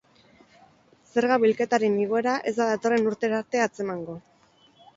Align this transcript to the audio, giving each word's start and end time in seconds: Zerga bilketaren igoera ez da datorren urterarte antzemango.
Zerga 1.11 1.37
bilketaren 1.43 1.99
igoera 2.05 2.35
ez 2.53 2.55
da 2.61 2.69
datorren 2.73 3.13
urterarte 3.15 3.65
antzemango. 3.69 4.21